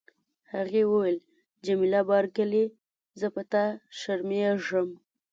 هغې 0.53 0.81
وویل: 0.87 1.17
جميله 1.65 2.01
بارکلي، 2.09 2.65
زه 3.19 3.27
په 3.35 3.41
تا 3.51 3.65
شرمیږم. 3.99 4.89